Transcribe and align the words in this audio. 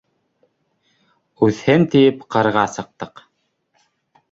Үҫһен 1.49 1.87
тиеп 1.93 2.25
кырға 2.37 2.65
сыҡтык 2.79 3.25